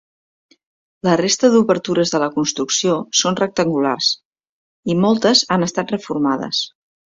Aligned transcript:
La 1.07 1.11
resta 1.19 1.51
d'obertures 1.55 2.13
de 2.15 2.21
la 2.23 2.29
construcció 2.39 2.97
són 3.21 3.39
rectangulars 3.43 4.09
i 4.95 4.99
moltes 5.05 5.47
han 5.57 5.71
estat 5.71 5.97
reformades. 5.99 6.67